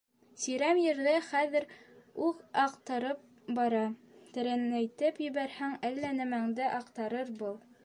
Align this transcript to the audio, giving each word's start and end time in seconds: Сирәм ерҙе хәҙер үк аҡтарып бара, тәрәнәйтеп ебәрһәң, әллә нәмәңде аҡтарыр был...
Сирәм 0.43 0.79
ерҙе 0.83 1.11
хәҙер 1.25 1.67
үк 2.29 2.39
аҡтарып 2.61 3.21
бара, 3.59 3.83
тәрәнәйтеп 4.39 5.23
ебәрһәң, 5.27 5.79
әллә 5.91 6.15
нәмәңде 6.21 6.75
аҡтарыр 6.81 7.35
был... 7.45 7.59